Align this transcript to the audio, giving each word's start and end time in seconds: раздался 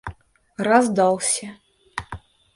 раздался 0.63 1.53